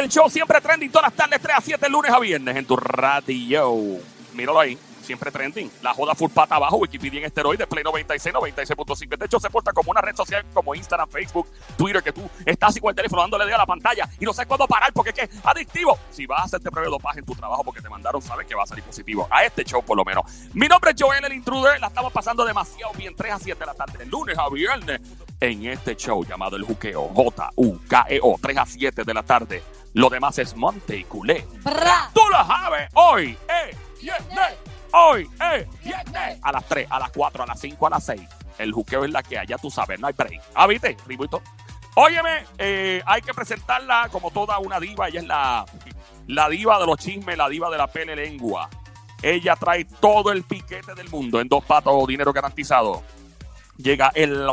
[0.00, 2.76] el show siempre trending todas las tardes, 3 a 7, lunes a viernes en tu
[2.76, 3.98] radio.
[4.32, 5.70] Míralo ahí, siempre trending.
[5.82, 9.16] La joda full pata abajo, Wikipedia en esteroides, Play 96, 96.5.
[9.16, 12.70] De hecho, se porta como una red social como Instagram, Facebook, Twitter, que tú estás
[12.70, 15.10] así con el teléfono dándole dedo a la pantalla y no sabes cuándo parar porque
[15.10, 15.98] es que es adictivo.
[16.10, 18.54] Si vas a hacerte prueba de dopaje en tu trabajo porque te mandaron, sabes que
[18.54, 19.26] va a salir positivo.
[19.30, 20.24] A este show, por lo menos.
[20.54, 21.80] Mi nombre es Joel, el intruder.
[21.80, 25.00] La estamos pasando demasiado bien, 3 a 7 de la tarde, lunes a viernes,
[25.40, 27.08] en este show llamado El Juqueo.
[27.08, 29.62] J-U-K-E-O, 3 a 7 de la tarde.
[29.94, 31.46] Lo demás es Monte y Culé.
[31.64, 32.10] Bra.
[32.14, 34.58] Tú lo sabes, hoy es viernes.
[34.92, 36.38] Hoy es viernes.
[36.42, 38.20] A las 3, a las 4, a las 5, a las 6.
[38.58, 40.42] El juqueo es la que ya tú sabes, no hay break.
[40.54, 40.96] Ah, ¿viste?
[41.06, 41.42] Ribuito.
[41.94, 45.08] Óyeme, eh, hay que presentarla como toda una diva.
[45.08, 45.64] Ella es la,
[46.26, 48.68] la diva de los chismes, la diva de la pele lengua.
[49.22, 53.02] Ella trae todo el piquete del mundo en dos patos, dinero garantizado.
[53.76, 54.46] Llega el,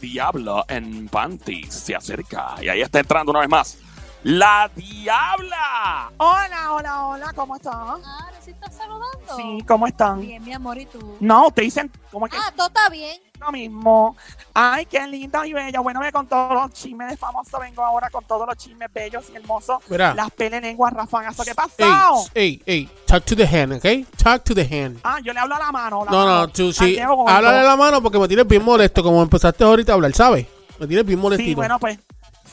[0.00, 3.78] diablo en panties, se acerca y ahí está entrando una vez más.
[4.24, 6.10] La diabla.
[6.16, 7.74] Hola, hola, hola, ¿cómo están?
[8.02, 9.36] Ah, ¿sí estás saludando?
[9.36, 10.20] Sí, ¿cómo están?
[10.22, 11.16] Bien, mi amor, ¿y tú?
[11.20, 13.20] No, te dicen, ¿cómo es que Ah, todo está bien.
[13.38, 14.16] lo mismo?
[14.54, 15.78] Ay, qué linda y bella.
[15.80, 19.26] Bueno, me con todos los chismes de famoso vengo ahora con todos los chismes bellos
[19.30, 19.82] y hermosos.
[19.90, 20.14] Mira.
[20.14, 21.44] Las pele lenguas rafagazo.
[21.44, 22.30] ¿Qué Ey, pasó?
[22.32, 24.06] ey, ey, talk to the hand, ¿ok?
[24.16, 25.00] Talk to the hand.
[25.04, 26.02] Ah, yo le hablo a la mano.
[26.02, 26.38] la No, mano.
[26.38, 26.96] no, tú sí.
[26.98, 30.46] Háblale la mano porque me tienes bien molesto, como empezaste ahorita a hablar, ¿sabes?
[30.78, 31.50] Me tienes bien molestito.
[31.50, 31.98] Sí, bueno, pues.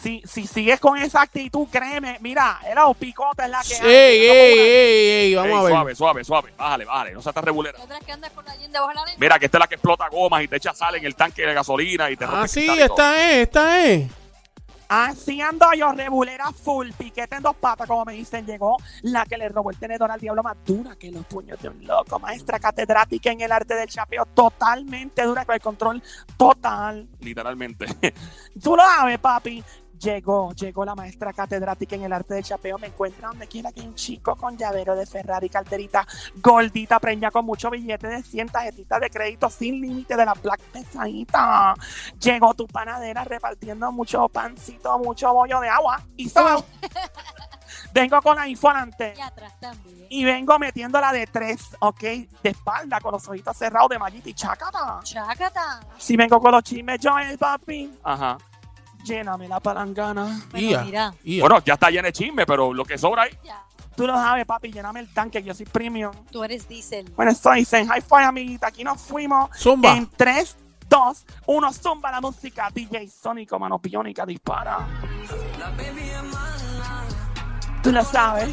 [0.02, 4.38] Si, si sigues con esa actitud, créeme, mira, el picota es la que Ey, hay.
[4.38, 5.96] ey, ey, ey, vamos Ey, a ver.
[5.96, 6.54] Suave, suave, suave.
[6.58, 7.12] Bájale, bájale.
[7.14, 7.78] No seas tan regulera.
[7.80, 9.18] ¿Otra que andas con la yin debajo de la lengua?
[9.20, 11.46] Mira, que esta es la que explota gomas y te echa sal en el tanque
[11.46, 12.80] de gasolina y te rompe Ah, sí, todo.
[12.84, 14.08] esta es, esta es.
[14.94, 19.38] Así ando yo, rebulera full, piquete en dos patas, como me dicen, llegó la que
[19.38, 22.60] le robó el tenedor al diablo más dura que los puños de un loco, maestra
[22.60, 26.04] catedrática en el arte del chapeo, totalmente dura con el control
[26.36, 27.08] total.
[27.22, 27.86] Literalmente.
[28.62, 29.64] Tú lo sabes, papi.
[30.02, 32.80] Llegó, llegó la maestra catedrática en el arte del chapeo.
[32.80, 36.08] Me encuentra donde quiera que hay un chico con llavero de Ferrari, carterita
[36.38, 40.60] gordita, preña con mucho billete de 100 tarjetitas de crédito sin límite de la Black
[40.74, 41.76] pesadita.
[42.20, 46.64] Llegó tu panadera repartiendo mucho pancito, mucho bollo de agua y sal.
[47.94, 49.14] Vengo con la info adelante.
[49.16, 50.08] Y atrás también.
[50.10, 52.02] Y vengo metiéndola de tres, ¿ok?
[52.02, 55.00] De espalda, con los ojitos cerrados de mallita y chácata.
[55.04, 55.80] Chácata.
[55.98, 58.38] Si vengo con los chismes, Joel, papi, Ajá.
[59.04, 60.42] Lléname la palangana.
[60.52, 61.14] Bueno, Ia, mira.
[61.24, 61.42] ia.
[61.44, 63.38] Bueno, ya está lleno de chisme, pero lo que sobra ahí.
[63.44, 63.64] Ya,
[63.96, 66.12] Tú lo sabes, papi, lléname el tanque, que yo soy premium.
[66.32, 67.12] tú eres diésel.
[67.16, 69.50] Bueno, esto dicen, high five, amiguita, aquí nos fuimos.
[69.58, 69.96] Zumba.
[69.96, 70.58] En 3,
[70.88, 72.70] 2, 1, zumba la música.
[72.74, 74.88] DJ Sónico, mano piónica, dispara.
[77.84, 78.50] Tú lo sabes.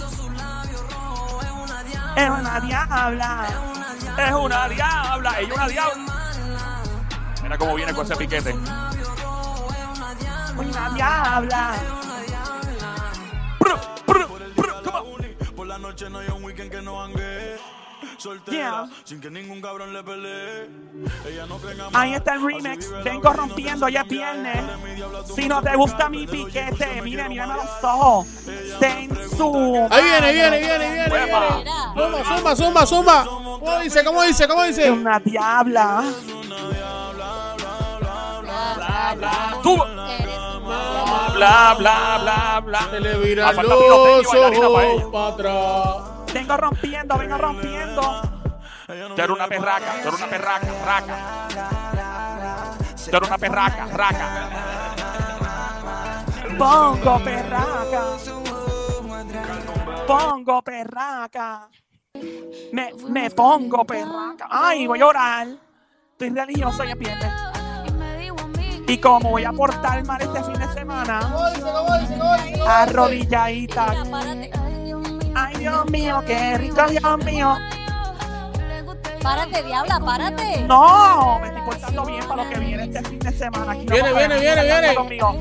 [2.16, 3.46] Es una diabla.
[4.18, 5.40] Es una diabla.
[5.40, 6.04] Es una diabla.
[7.42, 8.54] Mira cómo viene con ese piquete.
[10.58, 11.74] Una diabla.
[15.56, 17.56] Por la noche no hay un weekend que no hangue.
[18.16, 18.88] Soltera, Yeah.
[19.04, 20.68] sin que ningún cabrón le pelee.
[21.26, 21.58] Ella no
[21.94, 22.90] Ahí está el remix.
[23.04, 24.60] Vengo rompiendo, ya viernes.
[25.34, 28.26] Si no te gusta mi piquete, mire, mírame a los ojos.
[28.80, 29.86] Sensu.
[29.90, 32.24] Ahí viene, viene, viene, viene, viene.
[32.24, 33.24] Zumba, zumba, zumba, zumba.
[33.24, 34.04] ¿Cómo dice?
[34.04, 34.48] ¿Cómo dice?
[34.48, 34.90] ¿Cómo Es dice?
[34.90, 36.02] una diabla.
[38.42, 39.58] Bla, bla, bla.
[41.38, 42.80] Bla, bla, bla, bla.
[42.90, 44.26] Se le viran Ah, los ojos
[45.12, 46.34] para atrás.
[46.34, 48.22] Vengo rompiendo, vengo rompiendo.
[48.88, 51.16] Tú eres una perraca, tú eres una perraca, raca.
[53.08, 54.48] Tú eres una perraca, raca.
[56.58, 58.02] Pongo perraca.
[60.08, 61.68] Pongo perraca.
[62.72, 64.48] Me, me pongo perraca.
[64.50, 65.46] Ay, voy a orar.
[66.12, 67.47] Estoy religioso y viernes.
[68.88, 71.20] Y como voy a portar mal este fin de semana,
[72.66, 73.86] arrodilladita.
[75.34, 77.54] Ay, Dios mío, qué rico, Dios mío.
[79.22, 80.62] Párate, diabla, párate.
[80.62, 83.72] No, me estoy portando bien para lo que viene este fin de semana.
[83.72, 84.94] Aquí no Viene, viene, viene, viene.
[84.94, 85.36] conmigo.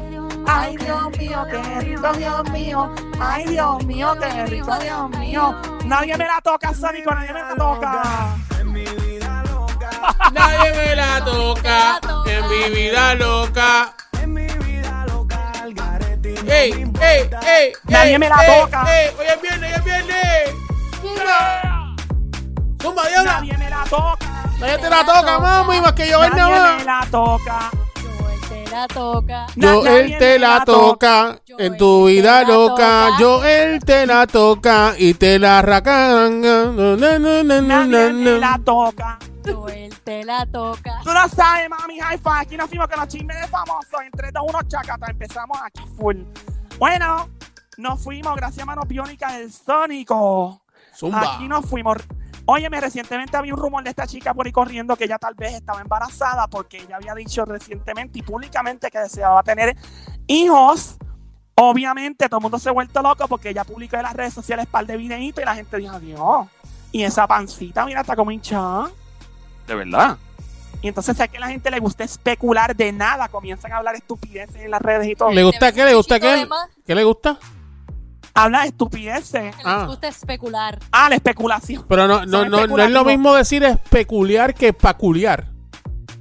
[0.45, 2.95] Ay, Dios mío, qué rico, Dios mío.
[3.19, 5.55] Ay, Dios mío, qué rico, Dios mío.
[5.85, 8.03] Nadie me la toca, Sónico, nadie me la toca.
[10.31, 13.93] Nadie me la toca en mi vida loca.
[16.49, 16.71] Ey,
[17.01, 17.73] ey, ey.
[17.83, 18.85] Nadie me la toca.
[18.87, 20.55] Ey, hoy es viernes, hoy es viernes.
[22.81, 23.33] Zumba, diabla.
[23.33, 24.17] Nadie me la toca.
[24.59, 26.77] Nadie te la toca, mami, más que yo ver nada Nadie más.
[26.79, 27.71] me la toca.
[28.71, 29.47] La toca.
[29.55, 33.09] Yo Nadie él te la toca en él tu vida loca.
[33.19, 36.41] Yo él te la toca y te la racan.
[36.41, 39.17] Na, na, na, na, na, Nadie me la toca.
[39.53, 41.01] Joel te la toca.
[41.03, 42.39] Tú lo sabes, mami, high five.
[42.39, 44.01] Aquí nos fuimos con los chismes de famosos.
[44.05, 45.07] Entre dos, unos chacata.
[45.09, 46.17] Empezamos aquí full.
[46.77, 47.29] Bueno,
[47.77, 50.61] nos fuimos, gracias a Manos Biónicas del Sónico.
[50.95, 51.35] Zumba.
[51.35, 51.97] Aquí nos fuimos.
[52.45, 55.53] Óyeme, recientemente había un rumor de esta chica por ahí corriendo que ella tal vez
[55.53, 59.75] estaba embarazada porque ella había dicho recientemente y públicamente que deseaba tener
[60.27, 60.97] hijos.
[61.55, 64.67] Obviamente todo el mundo se ha vuelto loco porque ella publicó en las redes sociales
[64.67, 66.47] par de videitos y la gente dijo, adiós.
[66.91, 68.89] Y esa pancita, mira, está como hinchada.
[69.67, 70.17] De verdad.
[70.81, 73.95] Y entonces sé que a la gente le gusta especular de nada, comienzan a hablar
[73.95, 75.31] estupideces en las redes y todo.
[75.31, 75.85] ¿Le gusta qué?
[75.85, 76.47] ¿Le gusta qué?
[76.85, 77.37] ¿Qué le gusta?
[78.33, 79.55] Habla de estupideces.
[79.55, 79.79] que Ah.
[79.79, 80.77] Les gusta especular.
[80.91, 81.83] Ah, la especulación.
[81.89, 85.47] Pero no, no, no, no es lo mismo decir especular que peculiar.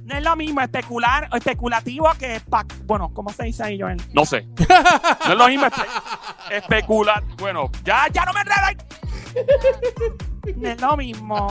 [0.07, 4.01] No es lo mismo especular, especulativo que pa- bueno, ¿cómo se dice ahí, Joel?
[4.13, 4.47] No sé.
[5.27, 5.85] No es lo mismo espe-
[6.49, 7.21] especular.
[7.37, 8.85] Bueno, ya, ya no me enredes.
[10.55, 11.47] No es lo mismo.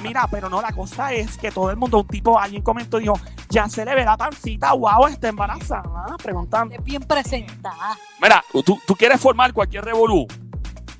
[0.00, 3.02] Mira, pero no, la cosa es que todo el mundo, un tipo, alguien comentó y
[3.02, 3.18] dijo,
[3.48, 6.16] ya se le ve la pancita, wow, está embarazada.
[6.22, 6.76] Preguntando.
[6.76, 7.98] Es bien presentada.
[8.22, 10.24] Mira, tú, tú quieres formar cualquier revolú.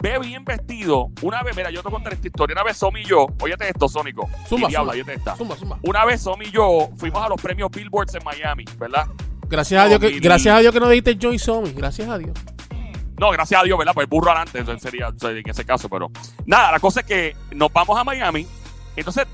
[0.00, 1.10] Ve bien vestido.
[1.22, 2.54] Una vez, mira, yo te conté esta historia.
[2.54, 4.28] Una vez Somi y yo, óyete esto, Sónico.
[4.46, 5.36] Zumba, y Diabla, esta.
[5.36, 5.78] Zumba, zumba.
[5.82, 9.06] Una vez Somi y yo fuimos a los premios Billboards en Miami, ¿verdad?
[9.48, 11.72] Gracias a Dios que, gracias a Dios que no dijiste Joy Somi.
[11.72, 12.38] Gracias a Dios.
[13.18, 13.92] No, gracias a Dios, ¿verdad?
[13.94, 16.10] Pues burro adelante, entonces sería en ese caso, pero
[16.46, 18.46] nada, la cosa es que nos vamos a Miami,
[18.94, 19.26] entonces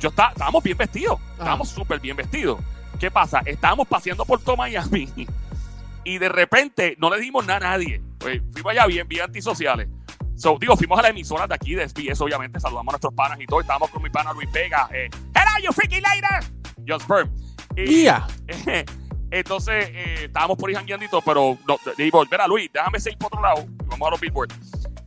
[0.00, 2.58] yo está, estábamos bien vestidos, estábamos súper bien vestidos.
[2.98, 3.42] ¿Qué pasa?
[3.44, 5.10] Estábamos paseando por todo Miami
[6.04, 8.00] y de repente no le dimos nada a nadie.
[8.18, 9.88] Pues, fuimos allá bien, bien antisociales.
[10.36, 13.40] So, digo, fuimos a la emisora de aquí de SBS, obviamente, saludamos a nuestros panas
[13.40, 13.60] y todo.
[13.60, 14.88] Estábamos con mi pana Luis Vega.
[14.92, 16.44] Eh, Hello, you freaking later.
[16.86, 17.30] Just Burn.
[17.74, 18.26] Y- Guía.
[19.30, 20.76] entonces, eh, estábamos por ahí
[21.10, 23.66] todo, pero no, digo, mira, Luis, déjame seguir por otro lado.
[23.86, 24.52] Vamos a los Billboard.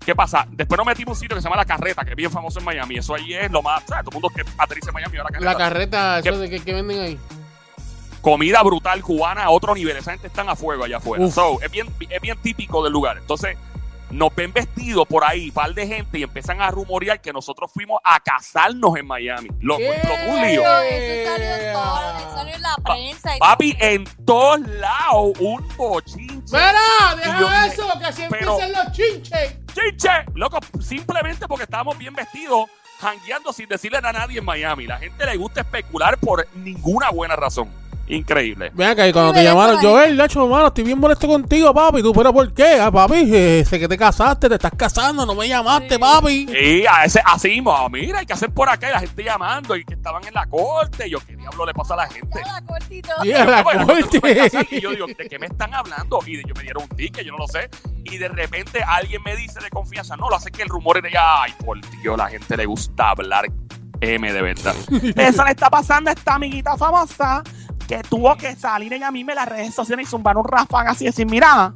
[0.03, 0.47] ¿Qué pasa?
[0.49, 2.57] Después nos metimos a un sitio que se llama La Carreta, que es bien famoso
[2.57, 2.97] en Miami.
[2.97, 3.83] Eso ahí es lo más.
[3.85, 4.05] ¿sabes?
[4.05, 6.19] Todo el mundo que aterriza en Miami va a la carreta.
[6.23, 6.29] ¿Qué?
[6.29, 7.19] eso de que, que venden ahí.
[8.21, 9.95] Comida brutal cubana a otro nivel.
[9.95, 11.29] Esa gente está a fuego allá afuera.
[11.29, 13.17] So, es, bien, es bien típico del lugar.
[13.19, 13.55] Entonces,
[14.11, 17.99] nos ven vestidos por ahí, par de gente, y empiezan a rumorear que nosotros fuimos
[18.03, 19.49] a casarnos en Miami.
[19.61, 19.89] Loco, ¿Qué?
[19.89, 20.61] explotó un lío.
[20.81, 23.35] Eso salió en todo, eso salió en la prensa.
[23.35, 26.57] y- Papi, en todos lados, un bochinche.
[26.57, 27.39] ¡Mira!
[27.39, 27.87] Yo ¡Deja eso!
[27.99, 29.55] ¡Que así pero- empiezan los chinches!
[29.73, 32.65] Chinche, loco, simplemente porque estábamos bien vestidos,
[32.99, 34.87] jangueando sin decirle a nadie en Miami.
[34.87, 37.69] La gente le gusta especular por ninguna buena razón.
[38.09, 38.71] Increíble.
[38.85, 42.01] Acá, y cuando Sí, te llamaron, Joel, Nacho, mano, estoy bien molesto contigo, papi.
[42.01, 42.79] ¿Tú, pero por qué?
[42.81, 45.97] Ah, papi, eh, sé que te casaste, te estás casando, no me llamaste, Sí.
[45.99, 46.47] papi.
[46.49, 47.61] Y a ese, así
[47.91, 50.47] mira, hay que hacer por acá y la gente llamando y que estaban en la
[50.47, 51.07] corte.
[51.07, 52.41] Y yo, ¿qué diablo le pasa a la gente?
[52.43, 53.09] Ya la cortito.
[53.23, 54.67] Y a la Bueno, corte.
[54.71, 56.19] Y yo digo, ¿de qué me están hablando?
[56.25, 57.69] Y de- yo me dieron un ticket, yo no lo sé.
[58.05, 61.03] Y de repente alguien me dice de confianza, no, lo hace que el rumor es
[61.03, 61.43] de ella.
[61.43, 63.45] Ay, por Dios, la gente le gusta hablar
[64.01, 64.73] M de verdad.
[65.15, 67.43] Eso le está pasando a esta amiguita famosa
[67.89, 71.05] que tuvo que salir ella misma en las redes sociales y zumbar un ráfaga así
[71.05, 71.73] decir, mira,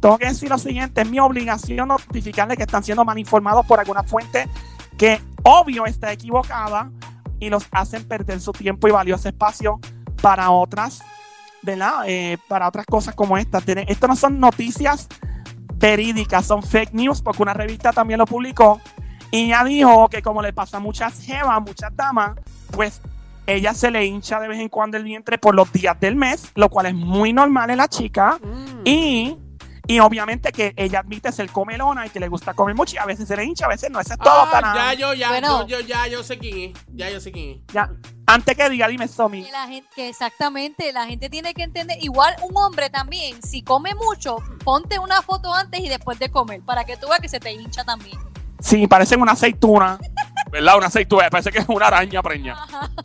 [0.00, 3.78] tengo que decir lo siguiente, es mi obligación notificarle que están siendo mal informados por
[3.78, 4.48] alguna fuente
[4.98, 6.90] que obvio está equivocada
[7.38, 9.78] y los hacen perder su tiempo y valioso espacio
[10.20, 11.02] para otras,
[11.62, 12.02] ¿verdad?
[12.06, 13.64] Eh, para otras cosas como estas.
[13.64, 15.06] Tiene- Esto no son noticias
[15.76, 18.80] verídicas, son fake news porque una revista también lo publicó
[19.30, 22.32] y ella dijo que como le pasa a muchas jevas, muchas damas,
[22.72, 23.00] pues
[23.46, 26.50] ella se le hincha de vez en cuando el vientre por los días del mes,
[26.54, 28.38] lo cual es muy normal en la chica.
[28.84, 29.36] Y,
[29.86, 33.04] y obviamente que ella admite ser comelona y que le gusta comer mucho y a
[33.04, 34.00] veces se le hincha, a veces no.
[34.00, 35.66] Eso es todo Ah, para ya, yo, ya, Bueno.
[35.66, 36.84] yo, yo, ya, yo sé quién es.
[36.94, 37.74] Ya, yo sé quién es.
[37.74, 37.90] Ya.
[38.26, 39.44] Antes que diga, dime, Somi.
[39.44, 43.62] Que la gente, que exactamente, la gente tiene que entender, igual un hombre también, si
[43.62, 47.28] come mucho, ponte una foto antes y después de comer, para que tú veas que
[47.28, 48.18] se te hincha también.
[48.60, 49.98] Sí, parecen una aceituna.
[50.54, 50.76] ¿Verdad?
[50.76, 52.56] Una aceituna, parece que es una araña preña.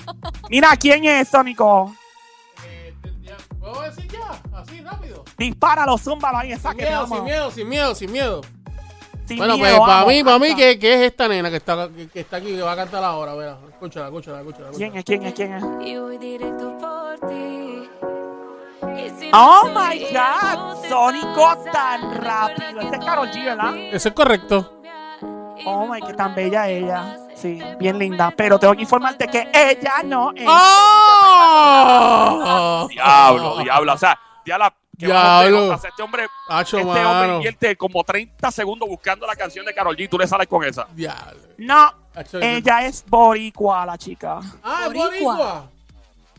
[0.51, 1.95] Mira, ¿quién es, Sónico?
[2.63, 2.93] Eh,
[3.59, 4.39] ¿Puedo decir ya?
[4.55, 5.25] Así, rápido.
[5.35, 8.41] Dispáralo, zúmbalo ahí, esa Sin que miedo, sin miedo, sin miedo, sin miedo.
[9.25, 11.89] Sin Bueno, miedo, pues para mí, para mí, ¿qué, qué es esta nena que está,
[11.89, 13.33] que, que está aquí, que va a cantar ahora?
[13.33, 14.69] Verá, escúchala, escúchala, escúchala.
[14.69, 15.63] ¿Quién es, quién es, quién es?
[15.87, 17.89] Y voy directo por ti.
[18.95, 22.81] Y si Oh my God, Sónico tan rápido.
[22.81, 23.75] Ese es Karol G, ¿verdad?
[23.75, 24.81] Eso es correcto.
[25.65, 27.17] Oh my, que tan bella ella.
[27.41, 28.31] Sí, bien linda.
[28.35, 30.43] Pero tengo que informarte que ella no es.
[31.49, 32.87] ¡Oh!
[32.89, 33.93] Diablo, diablo.
[33.93, 34.65] O sea, diablo.
[34.97, 35.55] ¿qué Diablo.
[35.69, 35.75] vamos a hacer?
[35.75, 36.27] O sea, este hombre,
[36.61, 40.09] este hombre invierte como 30 segundos buscando la canción de Karol G.
[40.09, 40.85] Tú le sales con esa.
[40.93, 41.39] Diablo.
[41.57, 41.93] No,
[42.41, 44.39] ella es boricua, la chica.
[44.63, 45.35] Ah, es Boricua.
[45.35, 45.69] boricua.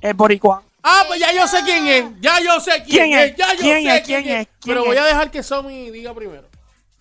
[0.00, 0.62] Es boricua.
[0.82, 2.04] Ah, pues ya yo sé quién es.
[2.20, 3.36] Ya yo sé quién, ¿Quién es?
[3.36, 4.02] Ya yo ¿Quién sé es?
[4.02, 4.46] ¿Quién es?
[4.60, 4.86] ¿Quién Pero es?
[4.86, 6.44] voy a dejar que Somi diga primero.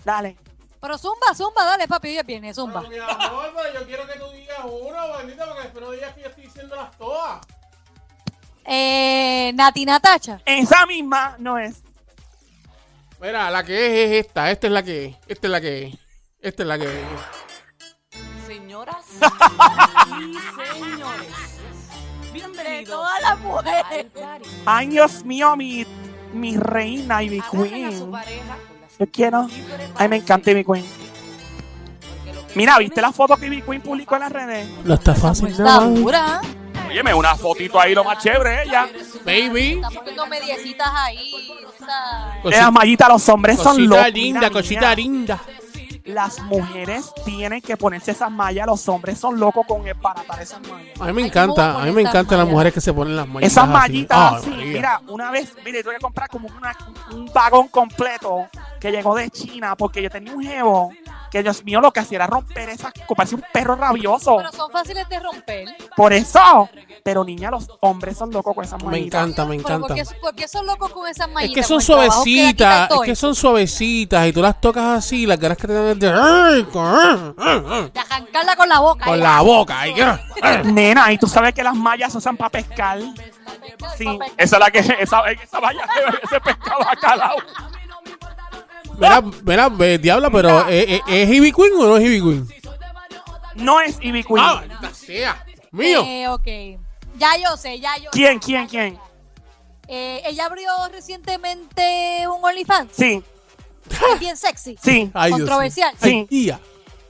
[0.03, 0.35] Dale.
[0.81, 2.81] Pero zumba, zumba, dale, papi, ya viene, zumba.
[2.81, 6.13] Pero, mi amor, pero yo quiero que tú digas uno, bendita, porque después no digas
[6.15, 7.45] que yo estoy diciéndolas todas.
[8.65, 10.41] Eh, Nati Natacha.
[10.45, 11.81] Esa misma no es.
[13.19, 14.50] Mira, la que es es esta.
[14.51, 15.15] Esta es la que es.
[15.27, 15.95] Esta es la que es.
[16.39, 17.07] Esta es la que es.
[18.48, 19.05] Señoras
[20.19, 20.38] y
[20.74, 21.27] señores,
[22.21, 24.07] De bienvenidos todas las mujeres.
[24.65, 25.86] Ay, Dios mío, mi,
[26.31, 28.12] mi reina a su Queen.
[28.12, 29.47] pareja las Yo quiero.
[29.95, 30.85] Ay, me encanta Ivy Queen.
[32.55, 34.67] Mira, ¿viste la foto que Ivy Queen publicó en las redes?
[34.83, 35.89] No está fácil, Está no.
[35.91, 36.41] dura.
[36.87, 38.87] Óyeme, una fotito ahí, lo más chévere, ella.
[39.23, 39.73] Baby.
[39.75, 41.33] Está poniendo mediecitas ahí.
[41.71, 44.13] o sea, De las mallitas, los hombres son Cosita locos.
[44.13, 45.39] linda, Mira, cosita linda.
[46.05, 50.99] Las mujeres tienen que ponerse esas mallas, los hombres son locos con embaratar esas mallas.
[50.99, 52.91] A mí me Ay, encanta, ¿cómo a mí me esas encantan las mujeres que se
[52.91, 53.73] ponen las mallitas Esas así.
[53.73, 54.65] mallitas Ay, así, María.
[54.65, 56.75] mira, una vez, mire, tuve que comprar como una-
[57.11, 58.47] un vagón completo
[58.79, 60.91] que llegó de China porque yo tenía un jevo
[61.31, 64.38] que, Dios mío, lo que hacía era romper esas, parecía un perro rabioso.
[64.38, 65.67] pero son fáciles de romper.
[65.95, 66.67] Por eso,
[67.03, 69.21] pero niña, los hombres son locos con esas Me mallitas.
[69.21, 69.88] encanta, me encanta.
[69.88, 71.55] ¿por qué, por qué son locos con esas Es mallitas?
[71.55, 75.27] que son trabajo que quitan suavecitas, es que son suavecitas y tú las tocas así,
[75.27, 79.05] las ganas que te dan es de De arrancarla con la boca.
[79.05, 79.17] con ¿eh?
[79.21, 79.83] la boca.
[80.63, 83.00] Nena, y tú sabes que las mallas se usan para pescar.
[83.98, 84.05] Sí.
[84.38, 85.81] Esa es la que, esa, esa vaya,
[86.24, 87.36] ese pescado calado.
[88.99, 92.47] Mira, mira, ve, diabla, pero ¿es, es, es Ivy Queen o no es Ivy Queen?
[93.55, 94.39] No es Ivy Queen.
[94.39, 94.63] Ah,
[94.93, 95.43] sea.
[95.71, 96.03] Mío.
[96.05, 96.79] Eh, ok.
[97.17, 98.45] Ya yo sé, ya yo ¿Quién, sé.
[98.45, 98.99] quién, quién?
[99.87, 102.91] Eh, ella abrió recientemente un OnlyFans.
[102.95, 103.23] Sí,
[104.13, 104.77] Es bien sexy.
[104.81, 105.93] sí, Ay, Controversial.
[105.99, 106.59] Ay, Ia,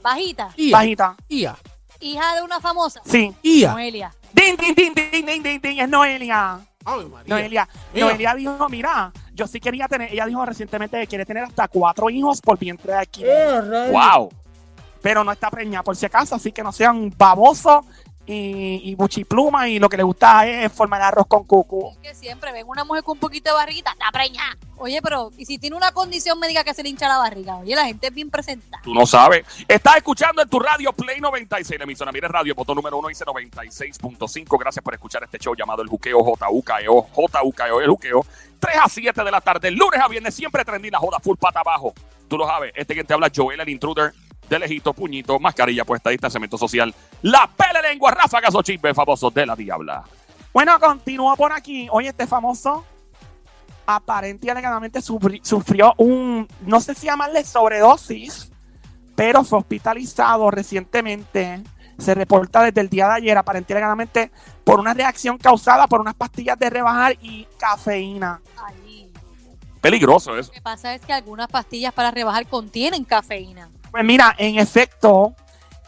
[0.02, 0.50] Bajita.
[0.56, 1.16] Ia, bajita.
[1.28, 1.56] Ia,
[2.00, 3.02] Hija de una famosa.
[3.04, 3.34] Sí.
[3.42, 3.72] Ia.
[3.72, 4.14] Noelia.
[4.32, 6.58] Ding, ding, ding, ding, ding, ding, ding, es Noelia.
[6.84, 7.24] Ay, María.
[7.34, 7.68] Noelia.
[7.92, 8.06] Mira.
[8.06, 12.10] Noelia dijo, mira, yo sí quería tener, ella dijo recientemente que quiere tener hasta cuatro
[12.10, 13.24] hijos por vientre de aquí.
[13.90, 14.30] Wow.
[15.02, 17.84] Pero no está preñada por si acaso, así que no sean babosos
[18.26, 21.90] y, y buchipluma y lo que le gusta es formar arroz con cucu.
[21.90, 24.56] Es que siempre ven una mujer con un poquito de barriguita, está preñada.
[24.76, 27.56] Oye, pero, ¿y si tiene una condición médica que se le hincha la barriga?
[27.56, 28.82] Oye, la gente es bien presentada.
[28.82, 29.44] Tú no sabes.
[29.68, 33.24] Estás escuchando en tu radio Play 96, la emisora Mire Radio, botón número uno dice
[33.24, 34.58] 96.5.
[34.58, 37.08] Gracias por escuchar este show llamado El Juqueo JUKEO.
[37.12, 38.24] JUKEO, el Juqueo.
[38.60, 41.60] 3 a 7 de la tarde, lunes a viernes, siempre trendí la joda full pata
[41.60, 41.92] abajo.
[42.28, 44.12] Tú lo sabes, este que te habla, Joel, el intruder,
[44.48, 49.46] de lejito, puñito, mascarilla puesta, distanciamiento social, la pele lengua, ráfagas o chismes famosos de
[49.46, 50.04] la diabla.
[50.52, 51.88] Bueno, continúo por aquí.
[51.90, 52.84] Oye, este famoso
[53.86, 58.50] aparente y alegadamente sufri- sufrió un, no sé si llamarle sobredosis,
[59.16, 61.62] pero fue hospitalizado recientemente.
[62.00, 64.30] Se reporta desde el día de ayer, aparente y alegadamente,
[64.64, 68.40] por una reacción causada por unas pastillas de rebajar y cafeína.
[69.80, 70.48] Peligroso eso.
[70.50, 73.70] Lo que pasa es que algunas pastillas para rebajar contienen cafeína.
[73.90, 75.34] Pues mira, en efecto,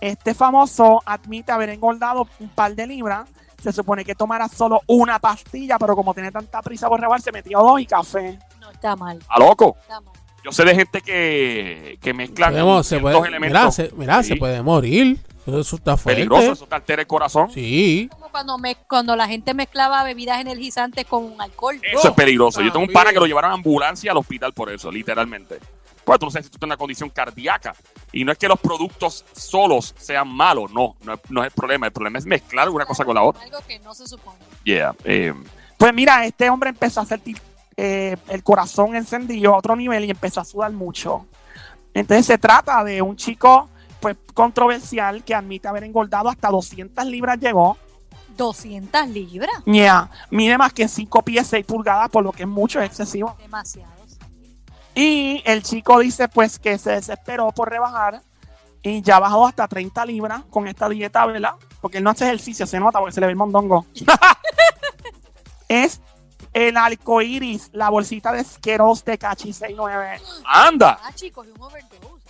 [0.00, 3.28] este famoso admite haber engordado un par de libras.
[3.62, 7.33] Se supone que tomara solo una pastilla, pero como tiene tanta prisa por rebajar, se
[7.33, 8.38] metió dos y café.
[8.61, 9.76] No está mal, A loco.
[9.83, 10.12] está mal.
[10.45, 13.61] Yo sé de gente que, que mezcla Podemos- se ciertos puede, elementos.
[13.61, 14.31] mira, se, mira, Sí.
[14.31, 15.21] se puede morir.
[15.47, 16.21] Eso está fuerte.
[16.21, 17.51] Peligroso, eso te altera el corazón.
[17.51, 18.09] Sí.
[18.13, 21.81] Como cuando, me, cuando la gente mezclaba bebidas energizantes con alcohol.
[21.83, 22.61] Eso es peligroso.
[22.61, 25.59] Yo tengo un pana que lo llevaron a ambulancia al hospital por eso, literalmente.
[26.05, 27.75] Pues tú no sabes si tú tienes una condición cardíaca.
[28.13, 31.53] Y no es que los productos solos sean malos, no, no es, no es el
[31.53, 31.87] problema.
[31.87, 33.43] El problema es mezclar una cosa con la otra.
[33.43, 34.39] Algo que no se supone.
[34.65, 34.95] Yeah.
[35.05, 35.35] eh,
[35.77, 37.37] Pues mira, este hombre empezó a sentir
[37.77, 41.27] eh, el corazón encendido a otro nivel y empezó a sudar mucho.
[41.95, 43.69] Entonces se trata de un chico
[44.02, 47.78] pues controversial que admite haber engordado hasta 200 libras llegó.
[48.37, 49.64] 200 libras.
[49.64, 53.37] Yeah, mide más que 5 pies 6 pulgadas, por lo que es mucho, es excesivo.
[53.38, 54.18] Demasiados.
[54.94, 58.21] Y el chico dice pues que se desesperó por rebajar
[58.82, 61.52] y ya bajó hasta 30 libras con esta dieta, ¿verdad?
[61.80, 63.87] Porque él no hace ejercicio, se nota porque se le ve el mondongo.
[65.68, 66.00] es
[66.52, 70.21] el arcoiris, la bolsita de Skittles de Cachi 69.
[70.44, 70.99] ¡Anda!
[71.02, 72.22] Ah, chicos, y un overdose.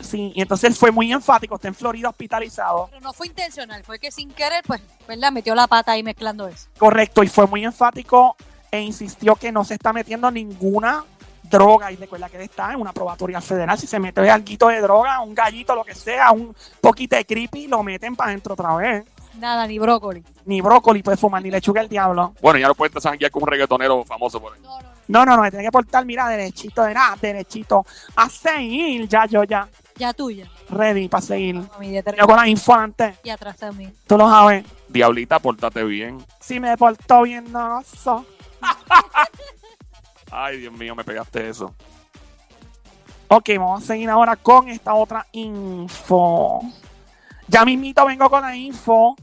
[0.00, 2.88] Sí, y entonces él fue muy enfático, está en Florida hospitalizado.
[2.90, 5.32] Pero no fue intencional, fue que sin querer, pues, ¿verdad?
[5.32, 6.68] Metió la pata ahí mezclando eso.
[6.78, 8.36] Correcto, y fue muy enfático
[8.70, 11.04] e insistió que no se está metiendo ninguna
[11.42, 11.92] droga.
[11.92, 13.78] Y recuerda que él está en una probatoria federal.
[13.78, 17.68] Si se mete algo de droga, un gallito, lo que sea, un poquito de creepy,
[17.68, 19.04] lo meten para adentro otra vez.
[19.38, 20.24] Nada, ni brócoli.
[20.44, 22.34] Ni brócoli puede fumar, ni lechuga el diablo.
[22.40, 24.60] Bueno, ya no puedes janguear con un reggaetonero famoso por ahí.
[24.62, 25.20] No, no, no.
[25.20, 27.84] No, no, no, me tiene que portar, mira, derechito, de nada, derechito.
[28.16, 29.68] A seguir, ya, yo, ya.
[29.96, 30.48] Ya tuya.
[30.70, 31.54] Ready para seguir.
[31.54, 33.94] Mami, de Yo con la info antes, Y atrás también.
[34.06, 34.64] tú lo sabes.
[34.88, 36.24] Diablita, pórtate bien.
[36.40, 38.24] Si me portó bien, no lo so.
[40.30, 41.74] Ay, Dios mío, me pegaste eso.
[43.28, 46.60] Ok, vamos a seguir ahora con esta otra info.
[47.48, 49.14] Ya mismito vengo con la info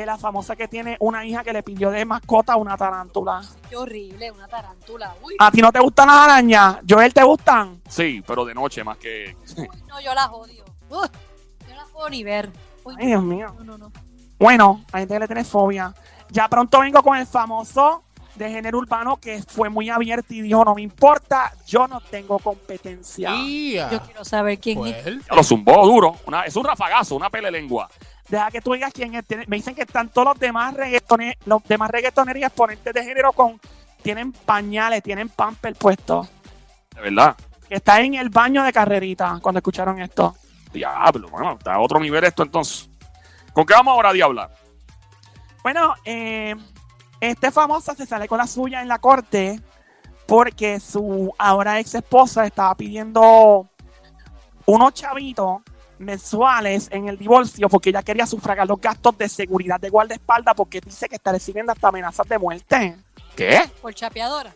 [0.00, 3.42] de la famosa que tiene una hija que le pidió de mascota una tarántula.
[3.68, 5.14] Qué horrible, una tarántula.
[5.22, 6.78] Uy, ¿A ti no te gustan las arañas?
[6.88, 7.80] ¿Joel te gustan?
[7.88, 9.36] Sí, pero de noche más que.
[9.56, 10.64] uy, no, yo las odio.
[10.90, 11.08] Uy,
[11.66, 12.50] yo no las puedo ni ver.
[12.84, 13.54] Uy, Ay, Dios mío.
[13.58, 13.92] no, no, no.
[14.38, 15.94] Bueno, hay gente que le tiene fobia.
[16.30, 18.02] Ya pronto vengo con el famoso
[18.34, 22.38] de género urbano que fue muy abierto y dijo, no me importa, yo no tengo
[22.38, 23.34] competencia.
[23.34, 23.90] Ia.
[23.90, 25.02] Yo quiero saber quién es.
[25.02, 26.16] Pues, lo zumbó duro.
[26.26, 27.88] Una- es un rafagazo, una pele lengua.
[28.28, 29.24] Deja que tú digas quién es.
[29.46, 33.32] Me dicen que están todos los demás reggaetones, los demás reggaetoneros y exponentes de género
[33.32, 33.60] con
[34.02, 36.28] tienen pañales, tienen pamper puestos.
[36.94, 37.36] De verdad.
[37.68, 40.36] Que está en el baño de carrerita cuando escucharon esto.
[40.72, 42.88] Diablo, bueno, está a otro nivel esto entonces.
[43.52, 44.50] ¿Con qué vamos ahora, Diabla?
[45.62, 46.54] Bueno, eh,
[47.20, 49.60] este famoso se sale con la suya en la corte
[50.26, 53.68] porque su ahora ex esposa estaba pidiendo
[54.66, 55.62] unos chavitos
[55.98, 60.80] mensuales en el divorcio porque ella quería sufragar los gastos de seguridad de guardaespaldas porque
[60.80, 62.96] dice que está recibiendo hasta amenazas de muerte.
[63.34, 63.70] ¿Qué?
[63.80, 64.52] Por chapeadora.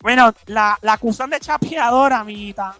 [0.00, 2.74] Bueno, la, la acusan de chapeadora, amiguita.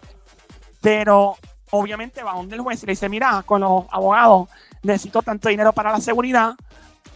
[0.81, 1.37] Pero
[1.71, 4.49] obviamente va donde el juez y le dice, mira, con los abogados
[4.83, 6.55] necesito tanto dinero para la seguridad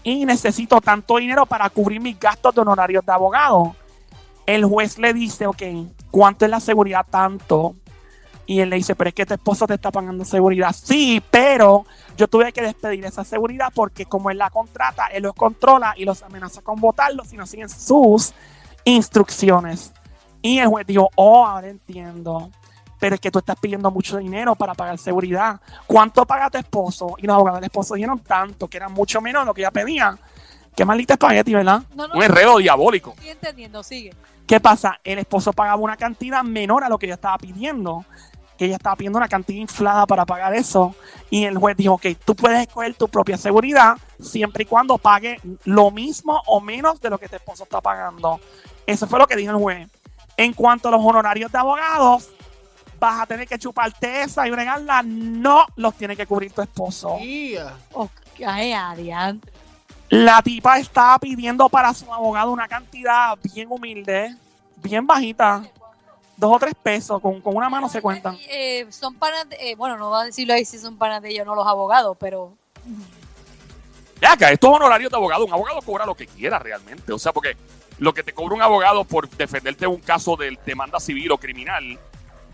[0.04, 3.76] y necesito tanto dinero para cubrir mis gastos de honorarios de abogado.
[4.46, 5.62] El juez le dice, ok,
[6.10, 7.76] ¿cuánto es la seguridad tanto?
[8.48, 10.74] Y él le dice, pero es que tu esposo te está pagando seguridad.
[10.74, 11.86] Sí, pero
[12.16, 16.06] yo tuve que despedir esa seguridad porque como él la contrata, él los controla y
[16.06, 18.34] los amenaza con votarlos si no siguen sus
[18.86, 19.92] instrucciones.
[20.42, 22.50] Y el juez dijo, oh, ahora entiendo.
[23.00, 25.60] Pero es que tú estás pidiendo mucho dinero para pagar seguridad.
[25.86, 27.16] ¿Cuánto paga tu esposo?
[27.18, 29.72] Y los abogados del esposo dijeron tanto, que era mucho menos de lo que ella
[29.72, 30.18] pedía.
[30.76, 31.84] Qué maldita espagueti, ¿verdad?
[31.96, 33.12] No, no, Un enredo diabólico.
[33.12, 34.16] estoy entendiendo, sigue.
[34.48, 35.00] ¿Qué pasa?
[35.04, 38.06] El esposo pagaba una cantidad menor a lo que ella estaba pidiendo.
[38.58, 40.96] Que ella estaba pidiendo una cantidad inflada para pagar eso.
[41.30, 45.40] Y el juez dijo, ok, tú puedes escoger tu propia seguridad siempre y cuando pague
[45.66, 48.40] lo mismo o menos de lo que tu esposo está pagando.
[48.86, 49.90] Eso fue lo que dijo el juez.
[50.38, 52.30] En cuanto a los honorarios de abogados,
[53.00, 55.04] vas a tener que chuparte esa y bregarla.
[55.04, 57.18] No los tiene que cubrir tu esposo.
[57.20, 57.74] ia.
[57.94, 58.10] Oh,
[58.46, 59.52] ay, adiante.
[60.10, 64.34] La tipa estaba pidiendo para su abogado una cantidad bien humilde,
[64.78, 65.64] bien bajita.
[66.38, 68.38] Dos o tres pesos, con, con una mano se cuentan.
[68.50, 71.30] Eh, son panas, de- eh, bueno, no va a decirlo ahí si son panas de
[71.32, 72.54] ellos, no los abogados, pero
[74.22, 77.12] Ya acá, estos honorarios de abogado, un abogado cobra lo que quiera realmente.
[77.12, 77.56] O sea, porque
[78.00, 81.38] lo que te cobra un abogado por defenderte en un caso de demanda civil o
[81.38, 81.98] criminal,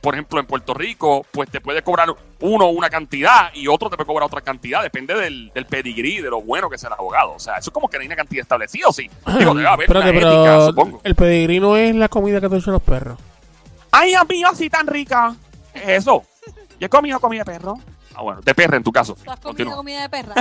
[0.02, 2.10] por ejemplo, en Puerto Rico, pues te puede cobrar
[2.41, 4.82] uno una cantidad y otro te puede cobrar otra cantidad.
[4.84, 7.32] Depende del, del pedigrí, de lo bueno que sea el abogado.
[7.34, 9.10] O sea, eso es como que no hay una cantidad establecida, ¿o sí?
[9.39, 11.02] Digo, debe haber Espérate, una pero ética, supongo.
[11.04, 13.17] el pedigrí no es la comida que te echan los perros.
[13.95, 15.36] Ay, amigo, así tan rica.
[15.71, 16.23] ¿Es eso?
[16.79, 17.79] Yo he comido comida de perro.
[18.15, 19.13] Ah, bueno, de perra en tu caso.
[19.13, 19.75] ¿tú has comido Continúa.
[19.75, 20.34] comida de perra?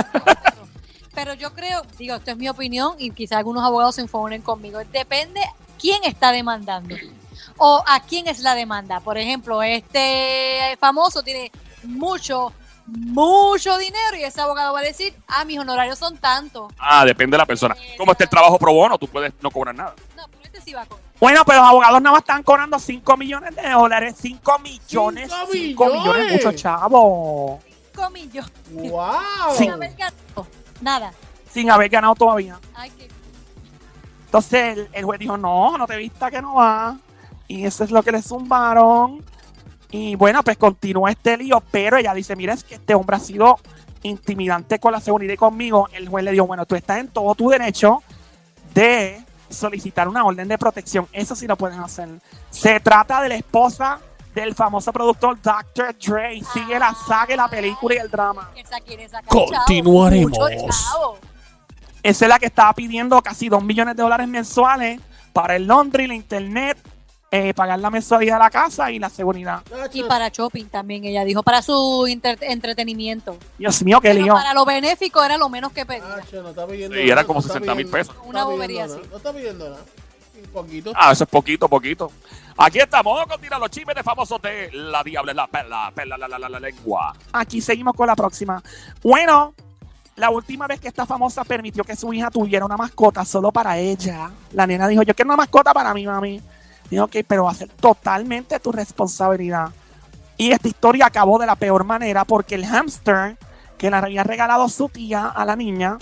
[1.13, 4.79] pero yo creo, digo, esto es mi opinión y quizá algunos abogados se enfoquen conmigo.
[4.91, 5.39] Depende
[5.79, 6.95] quién está demandando
[7.57, 8.99] o a quién es la demanda.
[9.01, 11.51] Por ejemplo, este famoso tiene
[11.83, 12.51] mucho,
[12.87, 16.73] mucho dinero y ese abogado va a decir, ah, mis honorarios son tantos.
[16.79, 17.75] Ah, depende de la persona.
[17.99, 19.93] Como está el trabajo pro bono, tú puedes no cobrar nada.
[20.17, 21.03] No, pero este sí va a cobrar.
[21.23, 24.15] Bueno, pero los abogados nada más están cobrando 5 millones de dólares.
[24.19, 25.31] 5 millones.
[25.31, 26.31] ¡Cinco 5 millones, millones!
[26.33, 27.61] muchos chavos.
[27.63, 28.51] Cinco millones.
[28.91, 29.55] ¡Wow!
[29.57, 30.47] Sin haber ganado
[30.81, 31.13] Nada.
[31.49, 32.59] Sin haber ganado todavía.
[32.75, 33.07] Ay, qué
[34.25, 36.97] Entonces el, el juez dijo, no, no te vista que no va.
[37.47, 39.23] Y eso es lo que le zumbaron.
[39.91, 43.19] Y bueno, pues continúa este lío, pero ella dice, mira, es que este hombre ha
[43.21, 43.59] sido
[44.01, 45.87] intimidante con la seguridad y conmigo.
[45.93, 48.03] El juez le dijo, bueno, tú estás en todo tu derecho
[48.73, 51.07] de solicitar una orden de protección.
[51.11, 52.09] Eso sí lo pueden hacer.
[52.49, 53.99] Se trata de la esposa
[54.33, 55.95] del famoso productor Dr.
[55.97, 56.41] Dre.
[56.53, 58.49] Sigue la saga, y la película y el drama.
[58.55, 60.37] Esa quiere sacar Continuaremos.
[60.37, 61.17] chavo.
[62.01, 64.99] Esa es la que estaba pidiendo casi 2 millones de dólares mensuales
[65.31, 66.77] para el laundry, la internet,
[67.35, 69.63] eh, pagar la mensualidad de la casa y la seguridad.
[69.91, 73.37] Y para shopping también, ella dijo, para su entretenimiento.
[73.57, 74.33] Dios mío, qué Pero lío.
[74.35, 76.07] para lo benéfico era lo menos que pedía.
[76.07, 78.15] Nacho, no está pidiendo Sí, nada, era como no está 60 mil pidiendo- pesos.
[78.15, 79.01] no Una está bobería pidiendo así.
[79.01, 79.81] nada, No está pidiendo nada.
[80.45, 80.91] Un poquito.
[80.95, 82.11] Ah, eso es poquito, poquito.
[82.57, 86.17] Aquí estamos, vamos a continuar los chismes de famosos de la diabla, la perla, perla,
[86.17, 87.15] la, la, la, la lengua.
[87.31, 88.61] Aquí seguimos con la próxima.
[89.01, 89.55] Bueno,
[90.17, 93.79] la última vez que esta famosa permitió que su hija tuviera una mascota solo para
[93.79, 96.39] ella, la nena dijo, yo quiero una mascota para mi mami.
[96.89, 99.69] Dijo, ok, pero va a ser totalmente tu responsabilidad.
[100.37, 103.37] Y esta historia acabó de la peor manera porque el hámster
[103.77, 105.97] que le había regalado su tía a la niña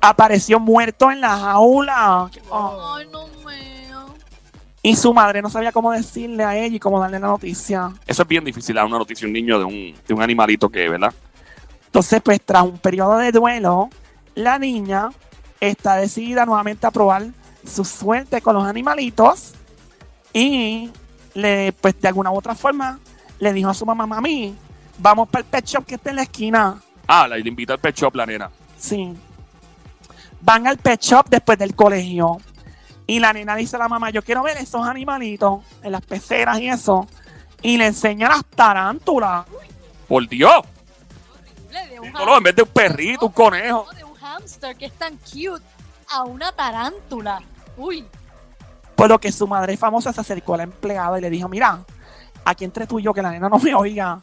[0.00, 2.30] apareció muerto en la jaula.
[2.50, 2.94] Oh.
[2.96, 4.14] Ay, no mío.
[4.82, 7.92] Y su madre no sabía cómo decirle a ella y cómo darle la noticia.
[8.06, 10.68] Eso es bien difícil, dar una noticia a un niño de un, de un animalito
[10.68, 11.14] que, ¿verdad?
[11.86, 13.90] Entonces, pues tras un periodo de duelo,
[14.34, 15.10] la niña
[15.60, 17.26] está decidida nuevamente a probar
[17.66, 19.52] su suerte con los animalitos
[20.32, 20.90] y
[21.34, 22.98] le, pues de alguna u otra forma
[23.38, 24.54] le dijo a su mamá, mami,
[24.98, 26.80] vamos para el pet shop que está en la esquina.
[27.06, 28.50] Ah, la le invita al pet shop la nena.
[28.78, 29.14] Sí.
[30.40, 32.38] Van al pet shop después del colegio.
[33.06, 36.60] Y la nena dice a la mamá, yo quiero ver esos animalitos en las peceras
[36.60, 37.06] y eso.
[37.60, 39.44] Y le enseña las tarántulas.
[40.08, 40.62] Por Dios.
[41.70, 43.86] De un Dígalo, en vez de un perrito, un conejo.
[43.96, 45.64] de un hamster que es tan cute
[46.10, 47.42] a una tarántula.
[47.76, 48.04] Uy,
[48.94, 51.84] Por lo que su madre famosa se acercó a la empleada y le dijo, mira,
[52.44, 54.20] aquí entre tú y yo, que la nena no me oiga,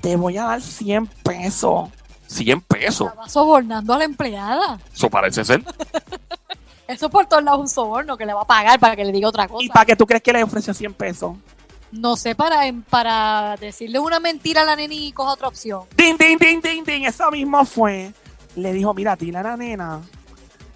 [0.00, 1.88] te voy a dar 100 pesos.
[2.26, 3.10] 100 pesos.
[3.18, 4.78] va sobornando a la empleada.
[4.94, 5.64] Eso parece ser.
[6.86, 9.28] Eso por todos lados un soborno que le va a pagar para que le diga
[9.28, 9.64] otra cosa.
[9.64, 11.36] ¿Y para qué tú crees que le ofreció 100 pesos?
[11.92, 15.82] No sé, para, para decirle una mentira a la nena y coja otra opción.
[15.96, 17.04] Ding, ding, ding, ding, ding.
[17.04, 18.12] Eso mismo fue.
[18.56, 20.00] Le dijo, mira, dile a la nena,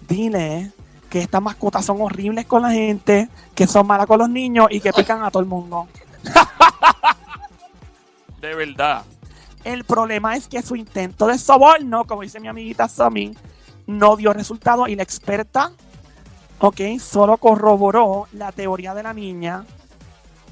[0.07, 0.71] dile
[1.15, 4.81] que estas mascotas son horribles con la gente, que son malas con los niños y
[4.81, 5.87] que pican a todo el mundo.
[8.41, 9.03] De verdad.
[9.63, 13.33] El problema es que su intento de soborno, como dice mi amiguita Sammy,
[13.87, 15.71] no dio resultado y la experta,
[16.59, 19.63] ok, solo corroboró la teoría de la niña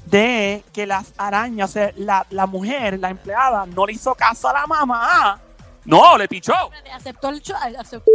[0.06, 4.48] de que las arañas, o sea, la, la mujer, la empleada, no le hizo caso
[4.48, 5.38] a la mamá.
[5.84, 6.54] No, le pichó.
[6.94, 7.42] Aceptó el...
[7.76, 8.13] aceptó-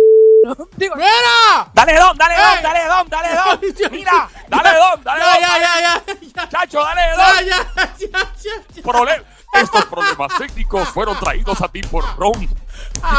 [0.78, 1.70] Digo, ¡Mira!
[1.74, 2.64] Dale don, dale don, ¡Ey!
[2.64, 3.60] dale don, dale don.
[3.92, 5.42] Mira, Dale, Don, dale, Don.
[5.42, 6.04] ya, ya, ya,
[6.36, 7.46] ya, Chacho, dale, Don.
[7.46, 8.08] ya, ya,
[8.38, 12.48] ya, Estos problemas técnicos fueron traídos a ti por Ron.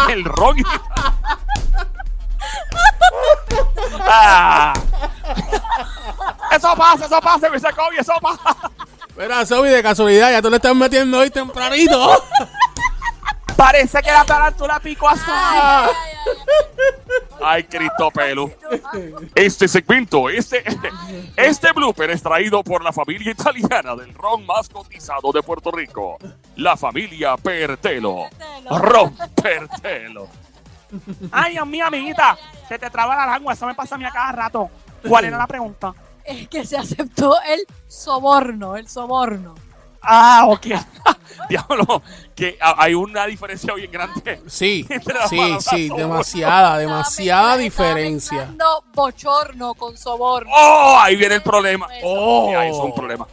[0.09, 0.57] El Ron.
[4.03, 4.73] Ah.
[6.53, 8.57] Eso pasa, eso pasa, mi Kobe, eso pasa.
[9.16, 12.23] Mira, Sobi, de casualidad, ya tú le estás metiendo hoy tempranito.
[13.61, 15.90] Parece que la tarántula picó a.
[17.42, 18.51] Ay, Cristo Pelu.
[19.35, 20.64] Este segmento, este,
[21.37, 26.16] este blooper es traído por la familia italiana del ron más cotizado de Puerto Rico.
[26.57, 28.29] La familia Pertelo.
[28.70, 30.29] Ron Pertelo.
[31.31, 32.37] Ay, Dios mío, amiguita,
[32.68, 34.70] se te traba la lengua, eso me pasa a mí a cada rato.
[35.07, 35.94] ¿Cuál era la pregunta?
[36.25, 39.55] Es que se aceptó el soborno, el soborno.
[40.02, 40.66] Ah, ok.
[41.48, 42.02] Diablo,
[42.34, 44.40] que hay una diferencia bien grande.
[44.46, 44.86] Sí,
[45.28, 45.96] sí, sí, soborno.
[45.96, 48.36] demasiada, demasiada diferencia.
[48.38, 50.50] mezclando bochorno con soborno.
[50.54, 50.98] ¡Oh!
[51.00, 51.88] Ahí viene el problema.
[52.04, 52.56] Oh.
[52.56, 53.26] Ahí es un problema.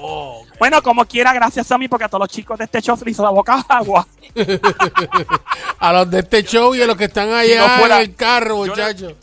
[0.00, 0.44] Oh.
[0.58, 3.04] Bueno, como quiera, gracias a mí, porque a todos los chicos de este show se
[3.04, 4.06] les hizo la boca agua.
[5.80, 8.14] A los de este show y a los que están allá no fuera- en el
[8.14, 9.14] carro, muchachos.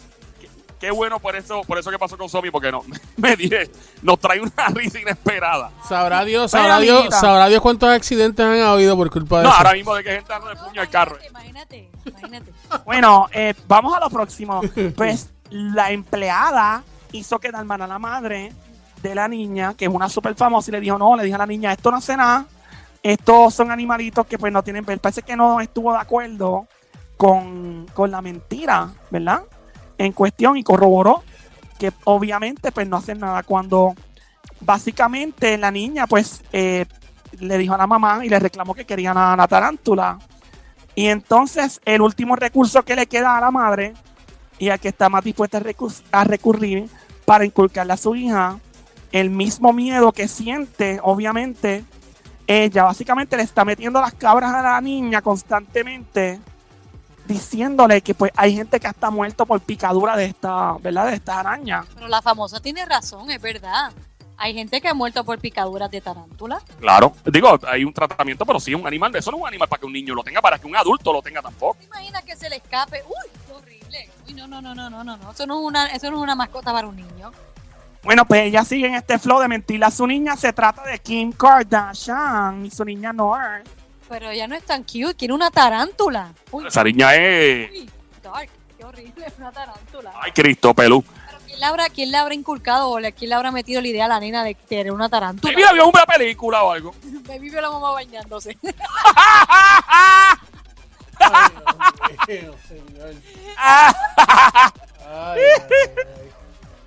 [0.86, 2.84] Qué bueno por eso, por eso que pasó con Somi, porque no,
[3.18, 3.72] me dije,
[4.04, 5.72] nos trae una risa inesperada.
[5.90, 7.20] Sabrá Dios, sabrá Dios, amiguita.
[7.20, 9.58] sabrá Dios cuántos accidentes han habido por culpa de No, eso.
[9.58, 11.18] ahora mismo de que gente anda de puño al carro.
[11.28, 12.52] Imagínate, imagínate.
[12.86, 14.62] Bueno, eh, vamos a lo próximo.
[14.96, 18.54] Pues la empleada hizo quedar mal a la madre
[19.02, 21.40] de la niña, que es una súper famosa, y le dijo, no, le dijo a
[21.40, 22.46] la niña, esto no hace nada,
[23.02, 26.68] estos son animalitos que pues no tienen, parece que no estuvo de acuerdo
[27.18, 29.42] con, con la mentira, ¿verdad?
[29.98, 31.24] En cuestión y corroboró
[31.78, 33.94] que obviamente pues no hacen nada cuando
[34.62, 36.86] básicamente la niña pues eh,
[37.40, 40.20] le dijo a la mamá y le reclamó que querían a la tarántula.
[40.96, 43.94] Y entonces el último recurso que le queda a la madre
[44.58, 46.90] y a que está más dispuesta a, a recurrir
[47.26, 48.60] para inculcarle a su hija
[49.12, 51.86] el mismo miedo que siente, obviamente,
[52.48, 56.40] ella básicamente le está metiendo las cabras a la niña constantemente,
[57.28, 61.08] diciéndole que pues hay gente que hasta muerto por picadura de esta, ¿verdad?
[61.08, 61.86] De esta araña.
[61.94, 63.92] Pero la famosa tiene razón, es verdad.
[64.38, 66.62] Hay gente que ha muerto por picaduras de tarántula.
[66.80, 67.14] Claro.
[67.26, 69.16] Digo, hay un tratamiento, pero sí es un animal.
[69.16, 71.14] Eso no es un animal para que un niño lo tenga, para que un adulto
[71.14, 71.78] lo tenga tampoco.
[71.80, 73.02] ¿Te imaginas que se le escape?
[73.08, 74.10] ¡Uy, qué horrible!
[74.28, 75.32] Uy, no, no, no, no, no, no, no.
[75.32, 77.32] Eso no es una, eso no es una mascota para un niño.
[78.04, 80.36] Bueno, pues ella sigue en este flow de mentirle a su niña.
[80.36, 83.68] Se trata de Kim Kardashian y su niña North.
[84.08, 86.32] Pero ella no es tan cute, quiere una tarántula.
[86.52, 87.72] Uy, Esa niña es.
[87.72, 87.90] uy,
[88.22, 90.14] dark, qué horrible, una tarántula.
[90.22, 91.04] Ay, Cristo, Pelú.
[91.04, 93.88] Pero ¿quién le, habrá, ¿quién le habrá inculcado o le- quién le habrá metido la
[93.88, 95.52] idea a la nena de tener una tarántula?
[95.54, 96.94] Baby, había una película o algo.
[97.28, 98.58] Me vivió la mamá bañándose.
[101.18, 103.14] Ay, Dios mío, señor.
[105.08, 105.42] Ay, ay,
[105.98, 106.32] ay.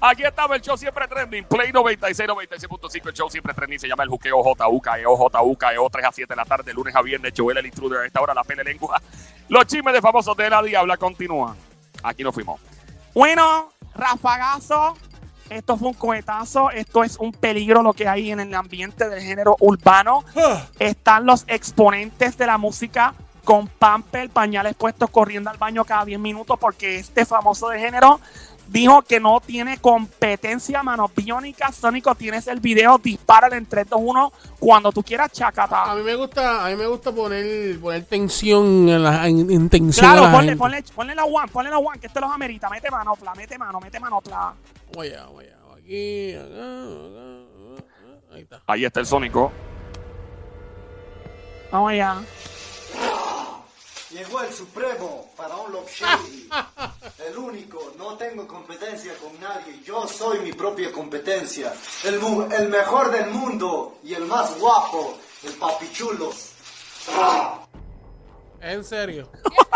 [0.00, 1.44] Aquí estaba el show siempre trending.
[1.44, 3.08] Play 96, 96.5.
[3.08, 3.80] El show siempre trending.
[3.80, 7.32] Se llama el Juqueo JUKEO, JUKEO, 3 a 7 de la tarde, lunes a viernes.
[7.36, 8.00] Joel el intruder.
[8.02, 9.00] A esta hora la pele lengua.
[9.48, 11.56] Los chismes de famosos de la diabla continúan.
[12.02, 12.60] Aquí nos fuimos.
[13.12, 14.96] Bueno, rafagazo.
[15.50, 16.70] Esto fue un cohetazo.
[16.70, 20.22] Esto es un peligro lo que hay en el ambiente del género urbano.
[20.36, 26.04] Ah, Están los exponentes de la música con pamper, pañales puestos, corriendo al baño cada
[26.04, 28.20] 10 minutos porque este famoso de género
[28.68, 31.74] dijo que no tiene competencia manos biónicas.
[31.76, 35.94] Sónico, tienes el video, dispárale en 3, 2, 1 cuando tú quieras, A chacata.
[35.94, 40.06] mí me gusta, a mí me gusta poner, poner tensión en, la, en, en tensión
[40.06, 40.58] a Claro, la ponle, gente.
[40.58, 42.68] ponle, ponle la one, ponle la one, que este los amerita.
[42.70, 44.54] Mete manopla, mete mano, mete manopla.
[44.92, 45.54] Vamos allá, vamos allá.
[45.76, 48.34] Aquí, acá, acá, acá.
[48.34, 48.62] Ahí está.
[48.66, 49.52] Ahí está el Sónico.
[51.72, 52.16] Vamos allá.
[54.10, 56.48] Llegó el supremo Faraón Love Shady.
[57.28, 59.82] El único, no tengo competencia con nadie.
[59.84, 61.74] Yo soy mi propia competencia.
[62.04, 66.52] El, mu- el mejor del mundo y el más guapo, el papichulos.
[68.62, 69.28] Es en serio.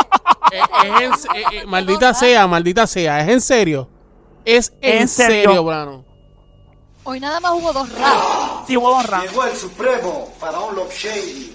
[0.50, 3.20] es, es en se- eh, eh, maldita sea, maldita sea.
[3.20, 3.88] Es en serio.
[4.46, 5.64] Es en, ¿En serio, serio?
[5.64, 6.04] Brano.
[7.04, 8.66] Hoy nada más hubo dos rounds.
[8.66, 9.30] Sí, hubo dos rounds.
[9.30, 11.54] Llegó el supremo Faraón Shady.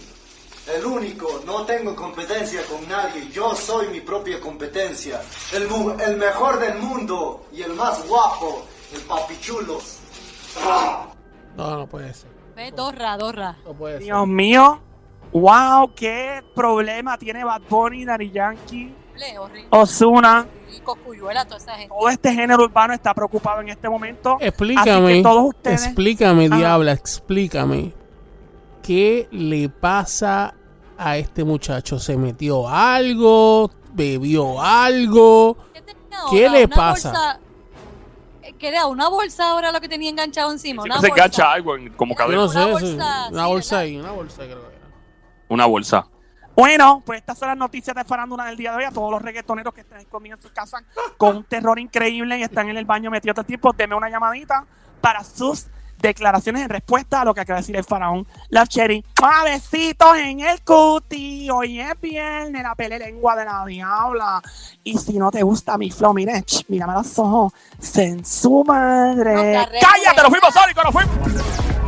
[0.75, 3.30] El único, no tengo competencia con nadie.
[3.30, 5.21] Yo soy mi propia competencia.
[5.53, 9.99] El, mu- el mejor del mundo y el más guapo, el papichulos.
[11.56, 12.30] No, no puede ser.
[12.56, 13.58] Ve, dos rounds.
[13.65, 14.03] No puede ser.
[14.03, 14.82] Dios mío.
[15.32, 18.93] Wow, qué problema tiene Bad Bunny, Daddy Yankee,
[20.84, 21.93] Coscuyuela, toda esa gente.
[21.97, 24.36] Todo este género urbano está preocupado en este momento.
[24.38, 25.13] Así Explícame.
[25.15, 25.86] que todos ustedes.
[25.86, 26.56] Explícame, Ajá.
[26.58, 27.93] diabla, explícame.
[28.82, 30.53] ¿Qué le pasa
[30.97, 31.99] a este muchacho?
[31.99, 33.71] ¿Se metió algo?
[33.93, 35.57] ¿Bebió algo?
[36.31, 37.12] ¿Qué, le Una pasa?
[37.12, 37.39] bolsa-
[38.43, 38.86] eh, ¿Qué era?
[38.88, 40.83] ¿Una bolsa ahora lo que tenía enganchado encima?
[40.83, 41.13] Una se bolsa.
[41.23, 42.38] engancha algo en- como cadena.
[42.38, 42.71] no Una sé.
[42.71, 42.93] bolsa, sí.
[43.27, 44.88] sí, Una bolsa ahí, una bolsa creo que era.
[45.49, 46.07] Una bolsa.
[46.55, 48.83] Bueno, pues estas son las noticias de farándula del día de hoy.
[48.86, 50.83] A todos los reggaetoneros que estén conmigo en su casa
[51.15, 54.10] con un terror increíble y están en el baño metidos todo el tiempo, denme una
[54.10, 54.65] llamadita
[54.99, 55.67] para sus
[55.99, 59.05] declaraciones en respuesta a lo que acaba de decir el faraón Love Cherry.
[59.21, 61.49] ¡Ah, besitos en el cuti!
[61.49, 64.41] Hoy es viernes, la pele lengua de la diabla.
[64.83, 67.53] Y si no te gusta mi flow, mire, ch, mírame los ojos.
[67.95, 69.67] ¡En su madre!
[69.81, 70.21] ¡Cállate!
[70.21, 70.83] ¡Nos fuimos, Sónico!
[70.83, 71.87] ¡Nos fuimos!